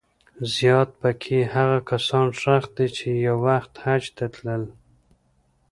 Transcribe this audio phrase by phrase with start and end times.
[0.55, 4.63] زیات په کې هغه کسان ښخ دي چې یو وخت حج ته تلل.